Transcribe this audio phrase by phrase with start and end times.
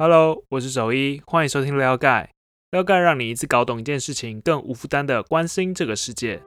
[0.00, 2.30] Hello，我是守一，欢迎收听撩盖。
[2.70, 6.40] 撩盖让你一次搞懂一件事情，更无负担的关心这个世界。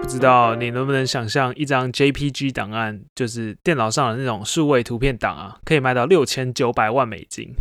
[0.00, 7.52] 不知道你能不能想象，一张 JPG 档案，就是电脑上的那种数位图片档啊，可以卖到六千九百万美金，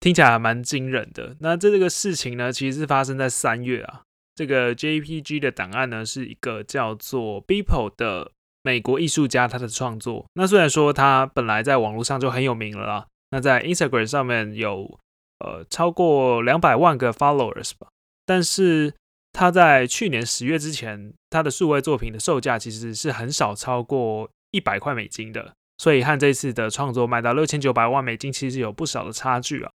[0.00, 1.36] 听起来还蛮惊人的。
[1.40, 4.00] 那这个事情呢，其实是发生在三月啊。
[4.34, 8.32] 这个 JPG 的档案呢，是一个叫做 Beeple 的
[8.64, 10.26] 美国艺术家他的创作。
[10.32, 14.98] 那虽然说他本来在网络上就很有名了啦，那在 Instagram 上面有
[15.38, 17.86] 呃超过两百万个 followers 吧，
[18.26, 18.94] 但是
[19.32, 29.70] 他在去年十月之前，他的数位作品的售价其实是很少超过一百块美金的，所以和这次的创作卖到六千九百万美金，其实有不少的差距啊。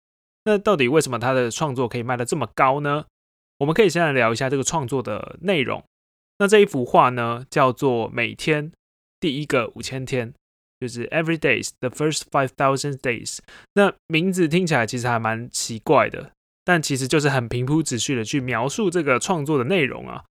[0.44, 3.06] 那到底为什么他的创作可以卖得这么高呢？
[3.58, 5.82] 我们可以先来聊一下这个创作的内容。
[6.38, 8.70] 那这一幅画呢，叫做《每天
[9.18, 10.32] 第一个五千天》，
[10.78, 13.38] 就是 Every Days the First Five Thousand Days。
[13.74, 16.32] 那名字听起来其实还蛮奇怪的，
[16.64, 20.24] 但其实就是很平铺直叙的去描述这个创作的内容啊。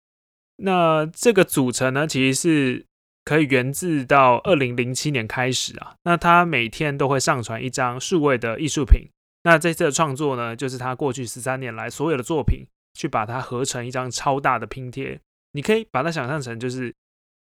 [0.57, 2.85] 那这个组成呢，其实是
[3.23, 5.95] 可以源自到二零零七年开始啊。
[6.03, 9.09] 那他每天都会上传一张数位的艺术品。
[9.43, 12.65] 那这次的创作呢，就是他过去十三年来所有的作品。
[12.97, 15.19] 去把它合成一张超大的拼贴，
[15.55, 16.93] 你可以把它想象成就是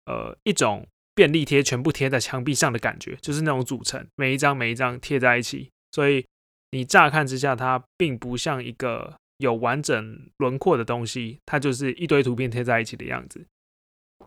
[0.05, 6.25] 呃一种便利贴全部贴在墙壁上的感觉，就是那种组成，每一张每一张贴在一起，所以
[6.72, 13.45] 你乍看之下它并不像一个有完整轮廓的东西，它就是一堆图片贴在一起的样子。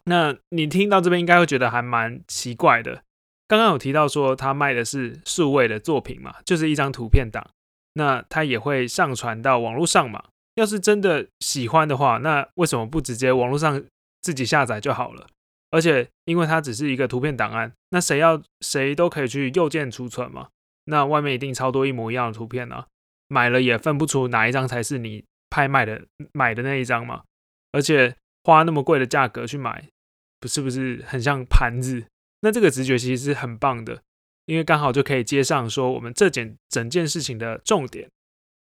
[0.04, 3.02] 那你听到这边应该会觉得还蛮奇怪的。
[3.48, 7.50] 刚刚有提到说他卖的是数位的作品嘛，就是一张图片档，
[7.94, 10.24] 那他也会上传到网络上嘛。
[10.54, 13.82] 要是真的喜欢的话，那为什么不直接网络上
[14.20, 15.26] 自己下载就好了？
[15.70, 20.48] 而且因为它只是一个图片档案，那谁要谁都可以去右键储存嘛。
[20.84, 22.84] 那外面一定超多一模一样的图片呢，
[23.28, 26.02] 买了也分不出哪一张才是你拍卖的
[26.32, 27.22] 买的那一张嘛。
[27.72, 29.88] 而且花那么贵的价格去买，
[30.38, 32.04] 不是不是很像盘子？
[32.42, 34.02] 那这个直觉其实是很棒的，
[34.44, 38.10] 因为刚好就可以接上说我们这件整件事情的重点。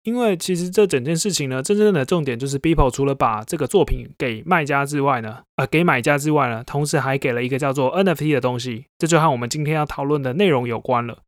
[0.08, 11.24] 因为其实这整件事情呢，真正的重点就是 Beeple 除了把这个作品给卖家之外呢，呃，给买家之外呢，同时还给了一个叫做 NFT 的东西，这就和我们今天要讨论的内容有关了。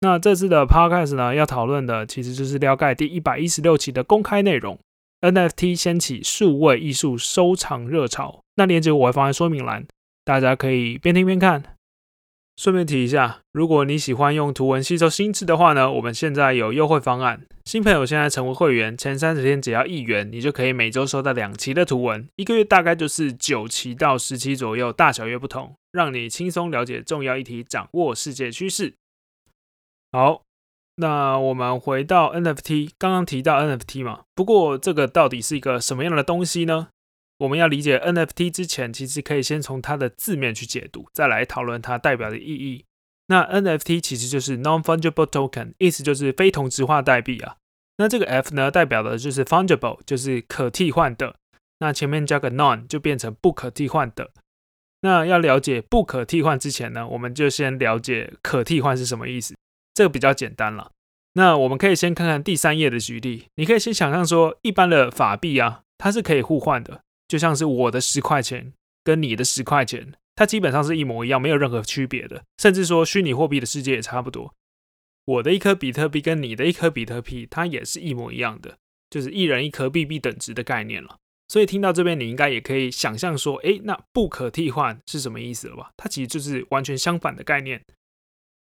[0.00, 4.78] 那这次的 Podcast 呢，要讨论的其实就是撩盖第一百一十六期的公开内容
[5.22, 8.40] ，NFT 掀起数位艺术收藏热潮。
[8.56, 9.86] 那链接我会放在说明栏，
[10.26, 11.62] 大家可以边听边看。
[12.56, 17.46] 顺便提一下，如果你喜欢用图文吸收新知的话呢，我们现在有优惠方案。
[17.64, 28.94] 新朋友现在成为会员，前三十天只要一元，你就可以每周收到两期的图文，一个月大概就是九期到十期左右，大小约不同，让你轻松了解重要议题，掌握世界趋势。
[30.12, 30.42] 好，
[30.96, 36.88] 那我们回到 NFT，刚刚提到 NFT 嘛，不过这个到底是一个什么样的东西呢？
[37.42, 42.84] 我们要理解 NFT 之前，其实可以先从它的字面去解读，再来讨论它代表的意义。
[43.26, 47.56] 那 NFT 其实就是 Non-Fungible Token，意思就是非同质化代币啊。
[47.98, 51.34] 那这个 F 呢，代表的就是 Fungible，就是可替换的。
[51.80, 54.30] 那前面加个 Non，就变成不可替换的。
[55.00, 59.56] 那要了解不可替换之前呢，我们就先了解可替换是什么意思。
[59.92, 60.92] 这个比较简单了。
[61.32, 63.46] 那我们可以先看看第三页的举例。
[63.56, 67.00] 你可以先想象说，一般的法币啊，它是可以互换的。
[67.32, 72.44] 就像是我的十块钱跟你的十块钱，它基本上是一模一样，没有任何区别的。
[72.58, 74.54] 甚至说虚拟货币的世界也差不多，
[75.24, 78.76] 我的一颗比特币跟你的一颗比特币，它也是一模一样的，
[79.08, 81.16] 就是一人一颗币币等值的概念了。
[81.48, 85.92] 所以听到这边，你应该也可以想象说，诶，那不可替换是什么意思了吧？
[85.96, 87.82] 它其实就是完全相反的概念。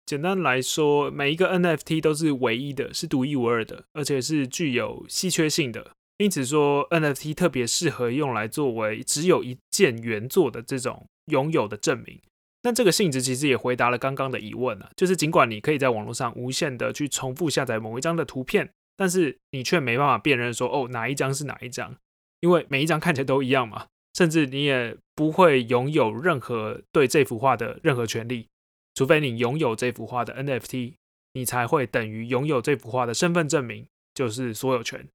[0.06, 5.94] 简单来说，每一个 NFT 都是唯一的，是独一无二的，而且是具有稀缺性的。
[6.18, 12.20] 因此说，NFT 特别适合用来作为只有一件原作的这种拥有的证明。
[12.64, 21.96] 那这个性质其实也回答了刚刚的疑问啊，就是尽管你可以在网络上无限的去重复下载某一张的图片，但是你却没办法辨认说哦哪一张是哪一张，
[22.40, 23.86] 因为每一张看起来都一样嘛。
[24.16, 28.48] 甚至你也不会拥有任何对这幅画的任何权利，
[28.96, 30.96] 除非你拥有这幅画的 NFT，
[31.34, 35.08] 你才会等于拥有这幅画的身份证明，就是所有权。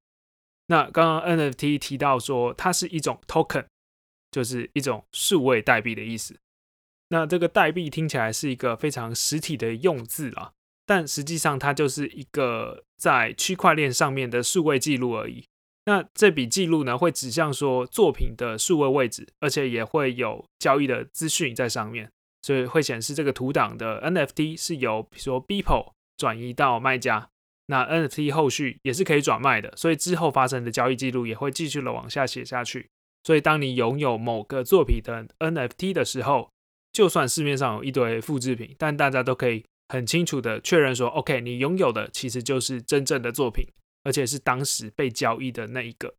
[0.66, 3.66] 那刚刚 NFT 提到说它是一种 token，
[4.30, 6.38] 就是一种数位代币的意思。
[7.08, 10.52] 那这个代币听起来是一个非常实体的用字啦，
[10.86, 15.44] 但实际上它就是一个在区块链上面的数位记录而已。
[15.84, 22.08] 那这笔记录呢，会指向说作品的数位位置，而且也会有交易的资讯在上面，
[22.40, 27.28] 所以会显示这个图档的 NFT 是由比如说 Beeple 转移到卖家，
[27.72, 32.90] 那 NFT 后续也是可以转卖的，所以之后发生的交易记录也会继续的往下写下去。
[33.24, 36.50] 所以当你拥有某个作品的 NFT 的时候，
[36.92, 43.66] 就算市面上有一堆复制品，但大家都可以很清楚的确认说，OK，你拥有的其实就是真正的作品。
[44.04, 46.12] 而且是当时被交易的那一个。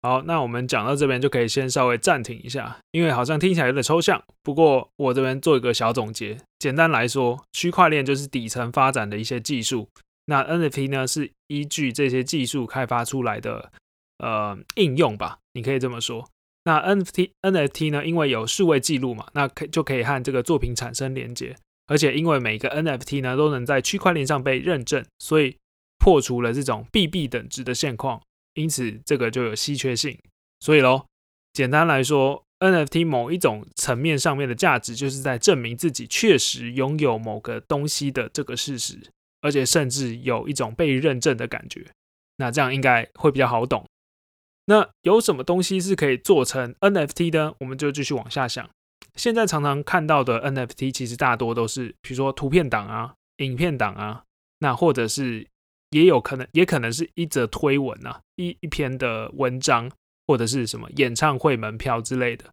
[0.00, 4.24] 好，那我们讲到这边就可以先稍微暂停一下，因为好像听起来有点抽象。
[4.42, 9.86] 不过我这边做一个小总结，简单来说，区块链就是底层发展的一些技术，
[10.28, 13.72] 那 NFT 呢是依据这些技术开发出来的
[14.18, 16.28] 呃应用吧，你可以这么说。
[16.64, 25.56] 那 NFT NFT 呢，因为有数位记录嘛，那可就可以和这个作品产生连接，而且因为每个 NFT 呢都能在区块链上被认证，所以。
[26.00, 28.22] 破除了这种 BB 等值的现况，
[28.54, 30.16] 因此这个就有稀缺性。
[30.60, 31.06] 所以喽，
[31.52, 41.86] 简单来说，NFT 某一种层面上面的价值，就是在证明自己确实拥有某个东西的这个事实，而且甚至有一种被认证的感觉。
[42.36, 43.84] 那这样应该会比较好懂。
[44.66, 47.54] 那有什么东西是可以做成 NFT 的？
[47.60, 48.68] 我们就继续往下想。
[49.14, 54.24] 现在常常看到的 NFT，其实大多都是，比如说图片档啊、影片档啊，
[54.58, 55.46] 那或者是。
[55.92, 59.90] 也有可能，也可能是一则推文啊，一一篇的文章，
[60.26, 62.44] 或者是什么演唱会门票之类的。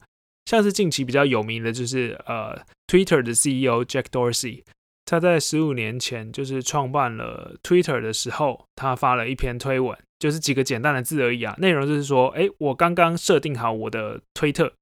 [0.46, 4.64] 像是近期比较有名的，就是呃，Twitter 的 CEO Jack Dorsey，
[5.06, 14.74] 他在十五年前就是创办了 Twitter 的时候，他发了一篇推文，就是几个简单的字而已啊，内容就是说，哎，我刚刚设定好我的推特，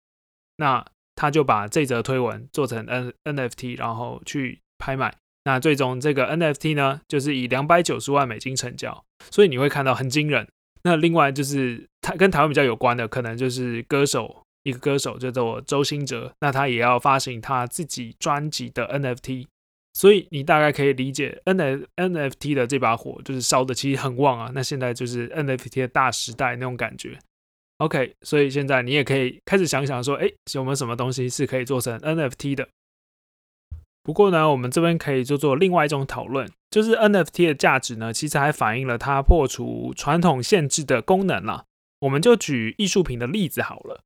[0.57, 0.85] 那
[1.15, 5.13] 他就把这则推文做成 N NFT，然后去拍卖。
[5.45, 10.47] 那最终这个 NFT 呢，就是以两百九十万美金成交，所以你会看到很惊人。
[10.83, 19.47] 那另外就是他跟台湾比较有关的，可能就是歌手一个歌手叫做周兴哲，那他也要发行他自己专辑的 NFT，
[19.93, 24.51] 所以你大概可以理解 N NFT 的这把火就是烧的其实很旺啊。
[24.53, 27.19] 那现在就是 NFT 的大时代那种感觉。
[27.77, 32.67] OK，所以现在你也可以开始想想说，哎，有没有什么东西是可以做成 NFT 的？
[34.03, 41.65] 不过呢，我们这边可以做做另外一种讨论，就是 NFT 的价值呢，其实还反映了它破除传统限制的功能啦。
[42.01, 44.01] 我们就举艺术品的例子好了，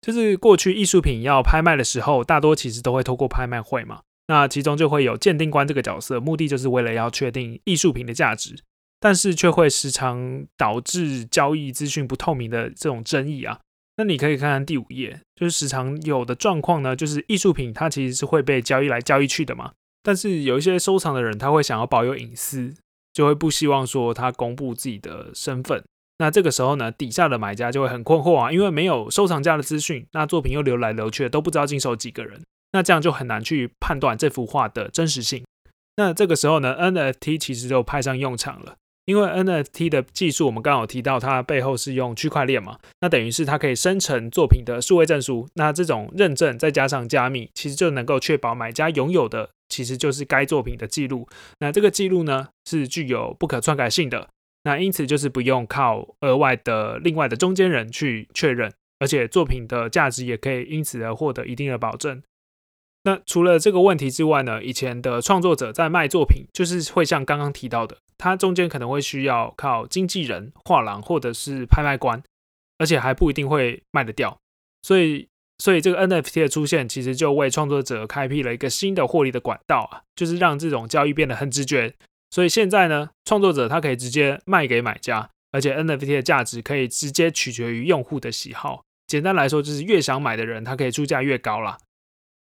[0.00, 8.54] 就是过去艺术品要拍卖的时候，大多其实都会透过拍卖会嘛，那其中就会有鉴定官这个角色，目的就是为了要确定艺术品的价值，
[9.00, 13.60] 但是却会时常导致交易资讯不透明的这种争议啊。
[13.96, 19.72] 那你可以看看第五页，就是时常有的状况呢，就是艺术品它其实是会被交易来交易去的嘛。
[20.02, 22.74] 但是有一些收藏的人，他会想要保有隐私，
[23.12, 25.84] 就会不希望说他公布自己的身份。
[26.18, 32.40] 那这个时候呢，底下的买家就会很困惑啊，因为没有收藏家的资讯，那作品又流来流去，都不知道经手几个人，
[32.72, 35.44] 那这样就很难去判断这幅画的真实性。
[35.96, 38.76] 那这个时候呢，NFT 其实就派上用场了。
[39.04, 45.48] 因为 NFT 的技术，我们刚好提到，它背后是用区块链嘛，那等于是它可以生成作品的数位证书。
[45.54, 51.28] 那这种认证再加上加密，其实就能够确保买家拥有的其实就是该作品的记录。
[51.58, 54.28] 那这个记录呢，是具有不可篡改性的。
[54.62, 62.22] 那因此就是不用靠额外的另外的中间人去确认，而且作品的价值也可以因此而获得一定的保证。
[63.04, 67.96] 那除了这个问题之外呢，以前的创作者在卖作品，就是会像刚刚提到的。
[68.16, 72.22] 它中间可能会需要靠经纪人、画廊或者是拍卖官，
[72.78, 74.38] 而且还不一定会卖得掉。
[74.82, 75.26] 所以，
[75.58, 81.94] 所以这个 NFT 的出现，其实就为创作者开辟了一个新的获利的管道啊，就是让这种交易变得很直觉。
[82.30, 88.84] 所以现在呢，创作者他可以直接卖给买家，而且 NFT 的价值可以直接取决于用户的喜好。
[89.08, 91.78] 简单来说，就是越想买的人，他可以出价越高啦。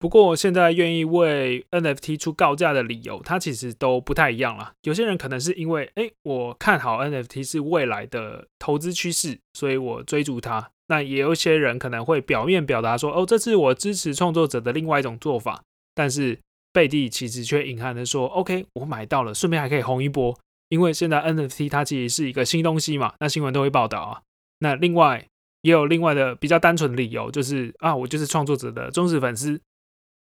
[0.00, 4.72] 不过现在愿意为 NFT 出高价的理由，它其实都不太一样了。
[4.82, 10.70] 有些人可能是因为，哎，我看好 NFT 是未来的投资趋势，所以我追逐它。
[10.86, 15.62] 那也有些人可能会表面表达说，哦，这是我支持创作者的另外一种做法，
[15.94, 16.38] 但是
[16.72, 20.38] 背地其实却隐含的说，OK，我买到了，顺便还可以红一波。
[20.68, 24.22] 因为现在 NFT 它其实是一个新东西嘛，那新闻都会报道啊。
[24.60, 25.26] 那另外
[25.62, 29.60] 也有另外的比较单纯的理由，就是啊，我就是创作者的忠实粉丝。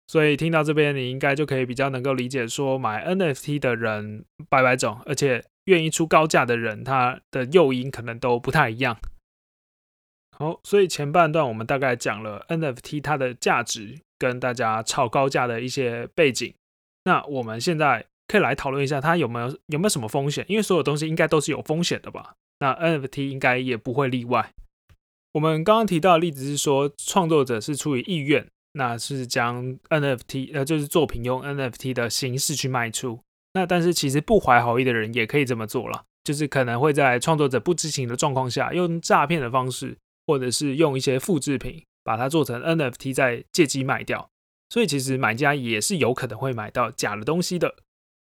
[0.07, 8.97] 所以听到这边，你应该就可以比较能够理解，说买 NFT 的人百百种，而且愿意出高价的人，他的诱因可能都不太一样。
[10.38, 16.53] 好，所以前半段我们大概讲了 NFT 它的价值，跟大家炒高价的一些背景。
[17.05, 20.45] 那我们现在可以来讨论一下，它有没有有没有什么风险？
[20.50, 22.35] 因为所有东西应该都是有风险的吧？
[22.59, 24.53] 那 NFT 应该也不会例外。
[25.33, 28.45] 我们刚刚提到的例子是说，创作者是出于意愿，
[28.75, 33.20] 那是将 NFT 呃就是作品用 NFT 的形式去卖出。
[33.53, 44.29] 那但是其实不怀好意的人也可以这么做了，就是可能会在创作者不知情的状况下，用诈骗的方式，或者是用一些复制品把它做成 NFT 再借机卖掉。
[44.70, 47.75] 所以其实买家也是有可能会买到假的东西的。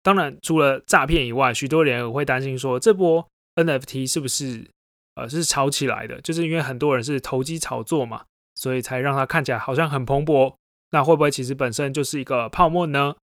[0.03, 4.69] 当然，除了诈骗以外，许多人也会担心说，这波 NFT 是不是
[5.15, 6.21] 呃是炒起来的？
[6.21, 8.25] 就是因为很多人是投机炒作嘛，
[8.55, 10.55] 所以才让它看起来好像很蓬勃。
[10.91, 13.17] 那会不会其实本身就是一个泡沫呢？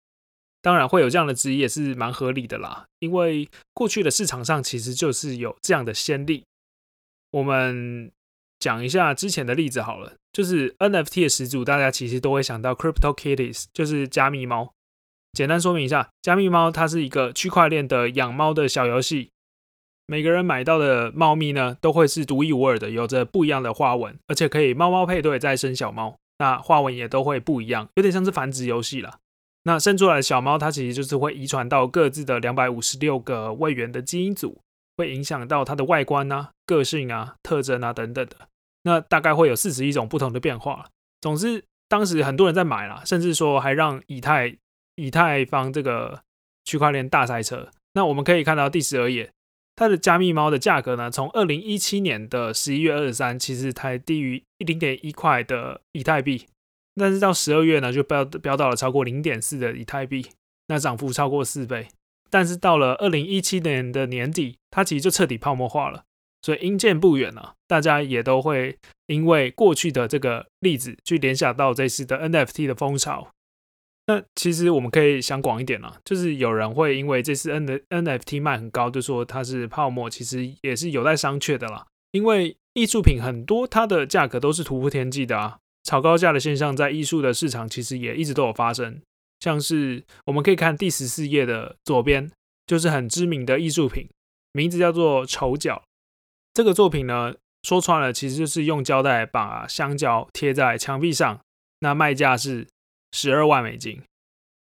[0.62, 2.86] 当然会有这样的质疑，也是蛮合理的啦。
[3.00, 6.44] 因为过去的市场上其实就是有这样的先例。
[7.32, 8.12] 我们
[8.60, 14.74] 讲一下之前的例子好了，就是 NFT 的始祖，大家其实都会想到 Crypto Kitties，就是加密猫。
[15.34, 19.32] 简单说明一下，加密猫它是一个区块链的养猫的小游戏。
[20.12, 26.18] 每个人买到的猫咪呢，都会是独一无二的，有着不一样的花纹，而且可以猫猫配对再生小猫。
[26.40, 29.20] 那花纹也都会不一样，有点像是繁殖游戏了。
[29.64, 34.60] 那生出来的小猫，它其实就是会遗传到各自的两百五十六个位元的基因组，
[34.98, 38.36] 会影响到它的外观啊、个性啊、特征啊等等的。
[38.84, 40.88] 那大概会有四十一种不同的变化。
[41.22, 44.58] 总之，当时很多人在买啦，甚至说还让以太。
[44.98, 46.22] 以太坊这个
[46.66, 49.32] 区块链大赛车，那我们可以看到第十二页，
[49.82, 56.46] 它的加密猫的价格呢，从二零一七年的十一月二十三，其实才低于零点一块的以太币，
[56.94, 60.28] 但是到十二月呢，就飙飙到了超过零点四的以太币，
[60.68, 61.88] 那涨幅超过四倍。
[62.30, 66.04] 但是到了二零一七年的年底，它其实就彻底泡沫化了。
[66.44, 73.32] 所以阴见不远啊，大家也都会因为过去的这个例子，去联想到这次的 NFT 的风潮。
[74.12, 81.88] 那其实我们可以想广一点啦，就是有人会因为这次 N 的 NFT 卖很高，就说它是泡沫，其实也是有待商榷的啦。
[82.12, 89.00] 因为艺术品很多，它的价格都是突破天际的啊，炒高价的现象在艺术的市场其实也一直都有发生。
[89.40, 92.30] 像是我们可以看第十四页的左边，
[92.68, 94.10] 就是很知名的艺术品，
[94.52, 95.82] 名字叫做丑角。
[96.54, 101.40] 这个作品呢，说穿了其实就是用胶带把香蕉贴在墙壁上，
[101.80, 102.68] 那卖价是。
[103.12, 104.02] 十二万美金。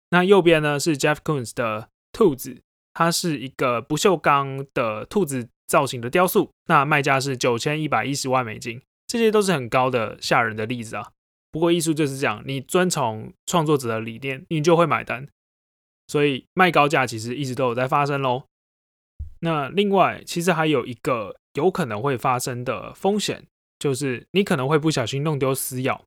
[0.09, 2.61] 那右边呢是 Jeff Koons 的兔子，
[2.93, 8.81] 它是一个不锈钢的兔子造型的雕塑，那卖价是九千一百一十万美金。
[9.07, 11.11] 这些都是很高的吓人的例子啊。
[11.51, 15.27] 不过艺术就是这样，你遵从创作者的理念，你就会买单。
[16.07, 18.43] 所以卖高价其实一直都有在发生喽。
[19.39, 23.45] 那另外，其实还有一个有可能会发生的风险，
[23.79, 26.01] 就是你可能会不小心弄丢私钥。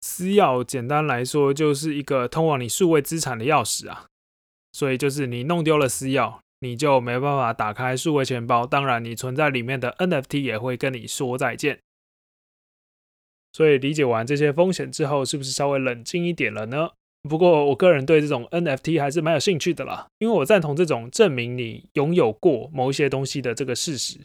[0.00, 4.06] 私钥简单来说就是一个通往你数位资产的钥匙啊，
[4.72, 11.80] 所以就是你弄丢了私钥，你就没办法打开数位钱包，当然你存在里面的 NFT 也会跟你说再见。
[13.52, 16.90] 所以理解完这些风险之后，是不是稍微冷静一点了呢？
[17.28, 24.20] 不过我个人对这种 NFT 还是蛮有兴趣的啦，因为我赞同这种证明你拥有过某一些东西的这个事实，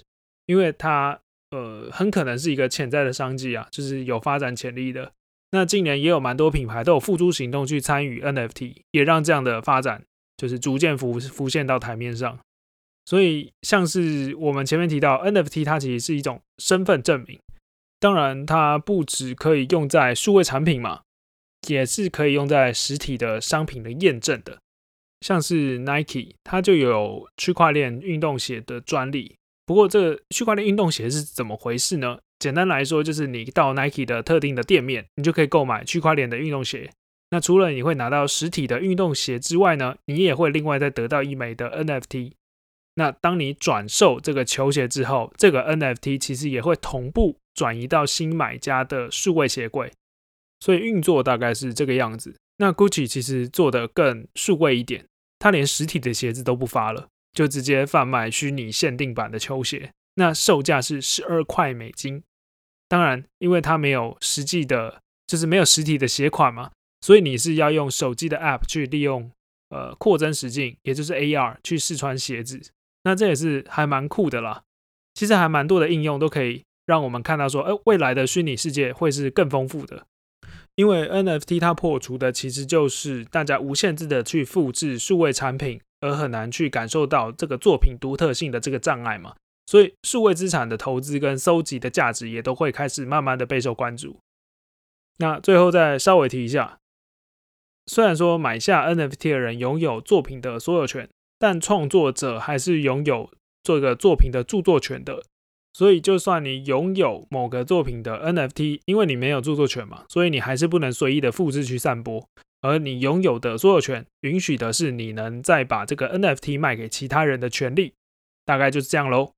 [0.45, 5.13] 因为它呃很可能是一个潜在的商机啊，就是有发展潜力的。
[5.53, 10.03] 那近年也有蛮多品牌都有付诸行动去参与 NFT，也让这样的发展
[10.36, 12.39] 就是逐渐浮浮现到台面上。
[13.05, 17.39] 所以像是我们前面提到 NFT，它其实是一种身份证明。
[18.00, 21.01] 当然，它不只可以用在数位产品嘛，
[21.67, 24.57] 也是可以用在实体的商品的验证的。
[25.22, 29.36] 像是 Nike，它就有区块链运动鞋的专利。
[29.67, 32.17] 不过，这区块链运动鞋是怎么回事呢？
[32.43, 36.91] 简单来说，就是你到 Nike 的特定的店面，你就可以购买区块链的运动鞋。
[37.29, 42.33] 那除了你会拿到实体的运动鞋之外呢，你也会另外再得到一枚的 NFT。
[42.95, 49.93] 那当你转售这个球鞋之后，这个 NFT 其实也会同步转移到新买家的数位鞋柜。
[50.59, 52.35] 所以运作大概是这个样子。
[52.57, 55.05] 那 Gucci 其实做的更数位一点，
[55.39, 57.07] 它连实体的鞋子都不发了。
[57.31, 62.21] 就直接贩卖虚拟限定版的球鞋，那售价是十二块美金。
[62.93, 66.69] 当然，因为它没有实际的，就是没有实体的鞋款嘛，
[67.01, 69.31] 所以你是要用手机的 App 去利用
[69.69, 72.62] 呃扩增实境，也就是 AR 去试穿鞋子。
[73.03, 74.62] 那这也是还蛮酷的啦。
[75.15, 80.05] 其实还蛮多的应用都可以让我们看到说，哎，未来的虚拟世界会是更丰富的。
[80.75, 85.81] 因为 NFT 它破除的其实就是大家无限制的去复制数位产品。
[86.03, 89.33] 而很难去感受到这个作品独特性的这个障碍嘛，
[89.65, 94.17] 所以数位资产的投资跟收集的价值也都会开始慢慢的备受关注。
[95.17, 96.79] 那最后再稍微提一下，
[97.86, 103.29] 虽然说买下 NFT 的人拥有作品的所有权，但创作者还是拥有
[103.63, 105.24] 做一个作品的著作权的。
[105.75, 112.24] 所以，就算你拥有某个作品的 NFT，因为你没有著作权嘛，所以你还是不能随意的复制去散播。
[112.62, 117.93] 而你拥有的所有权，允许的是你能再把这个 NFT 卖给其他人的权利。
[118.46, 119.32] 大概就是这样喽。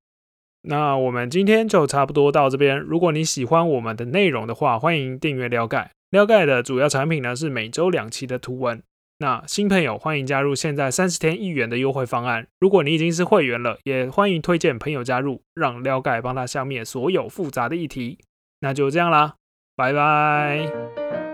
[0.68, 2.80] 那我们今天就差不多到这边。
[2.80, 5.92] 如果你喜欢我们的内容的话，欢迎订阅撩盖。
[6.10, 8.82] 撩盖的主要产品呢是每周两期的图文。
[9.20, 12.48] 那新朋友欢迎加入现在三十天一元的优惠方案。
[12.60, 18.20] 如果你已经是会员了，也欢迎推荐朋友加入，让撩盖帮他消灭所有复杂的议题。
[18.60, 19.36] 那就这样啦，
[19.76, 21.25] 拜拜。